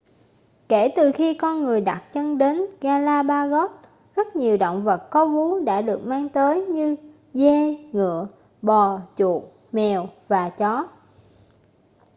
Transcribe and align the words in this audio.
kể 0.69 0.91
từ 0.95 1.11
khi 1.11 1.33
con 1.33 1.61
người 1.63 1.81
đặt 1.81 2.03
chân 2.13 2.37
đến 2.37 2.61
galapagos 2.81 3.71
rất 4.15 4.35
nhiều 4.35 4.57
động 4.57 4.83
vật 4.83 5.07
có 5.11 5.25
vú 5.25 5.59
đã 5.59 5.81
được 5.81 6.05
mang 6.07 6.29
tới 6.29 6.65
như 6.65 6.95
dê 7.33 7.75
ngựa 7.93 8.27
bò 8.61 8.99
chuột 9.17 9.43
mèo 9.71 10.07
và 10.27 10.49
chó 10.49 10.87